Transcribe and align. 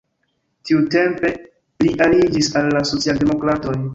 Tiutempe 0.69 1.29
li 1.85 1.93
aliĝis 2.07 2.51
al 2.61 2.73
la 2.79 2.83
socialdemokratoj. 2.95 3.79